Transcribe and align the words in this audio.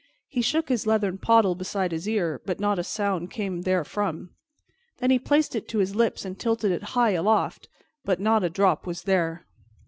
He 0.27 0.41
shook 0.41 0.69
his 0.69 0.87
leathern 0.87 1.19
pottle 1.19 1.53
beside 1.53 1.91
his 1.91 2.09
ear, 2.09 2.41
but 2.43 2.59
not 2.59 2.79
a 2.79 2.83
sound 2.83 3.29
came 3.29 3.61
therefrom. 3.61 4.31
Then 4.97 5.11
he 5.11 5.19
placed 5.19 5.55
it 5.55 5.67
to 5.67 5.77
his 5.77 5.93
lips 5.95 6.25
and 6.25 6.39
tilted 6.39 6.71
it 6.71 6.81
high 6.97 7.11
aloft, 7.11 7.69
but 8.03 8.19
not 8.19 8.43
a 8.43 8.49
drop 8.49 8.87
was 8.87 9.03
there. 9.03 9.45